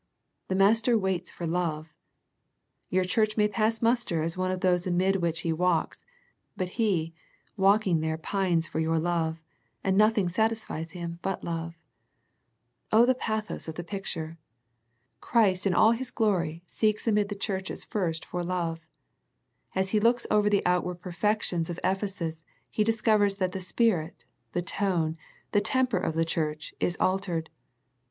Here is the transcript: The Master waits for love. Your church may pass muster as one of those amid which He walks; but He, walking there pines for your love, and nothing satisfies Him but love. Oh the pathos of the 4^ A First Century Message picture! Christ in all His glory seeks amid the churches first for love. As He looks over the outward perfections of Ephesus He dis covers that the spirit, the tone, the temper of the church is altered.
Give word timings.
The 0.47 0.55
Master 0.55 0.97
waits 0.97 1.31
for 1.31 1.45
love. 1.45 1.95
Your 2.89 3.03
church 3.05 3.37
may 3.37 3.47
pass 3.47 3.83
muster 3.83 4.23
as 4.23 4.35
one 4.35 4.49
of 4.49 4.61
those 4.61 4.87
amid 4.87 5.17
which 5.17 5.41
He 5.41 5.53
walks; 5.53 6.03
but 6.57 6.69
He, 6.69 7.13
walking 7.55 7.99
there 7.99 8.17
pines 8.17 8.67
for 8.67 8.79
your 8.79 8.97
love, 8.97 9.43
and 9.83 9.95
nothing 9.95 10.27
satisfies 10.27 10.93
Him 10.93 11.19
but 11.21 11.43
love. 11.43 11.77
Oh 12.91 13.05
the 13.05 13.13
pathos 13.13 13.67
of 13.67 13.75
the 13.75 13.83
4^ 13.83 13.85
A 13.99 14.01
First 14.01 14.13
Century 14.13 14.25
Message 14.29 14.37
picture! 14.39 14.43
Christ 15.21 15.67
in 15.67 15.73
all 15.75 15.91
His 15.91 16.09
glory 16.09 16.63
seeks 16.65 17.07
amid 17.07 17.29
the 17.29 17.35
churches 17.35 17.85
first 17.85 18.25
for 18.25 18.43
love. 18.43 18.87
As 19.75 19.89
He 19.89 19.99
looks 19.99 20.25
over 20.31 20.49
the 20.49 20.65
outward 20.65 20.95
perfections 20.99 21.69
of 21.69 21.79
Ephesus 21.83 22.43
He 22.71 22.83
dis 22.83 23.01
covers 23.01 23.35
that 23.37 23.51
the 23.51 23.61
spirit, 23.61 24.25
the 24.53 24.63
tone, 24.63 25.19
the 25.51 25.61
temper 25.61 25.99
of 25.99 26.15
the 26.15 26.25
church 26.25 26.73
is 26.79 26.97
altered. 26.99 27.51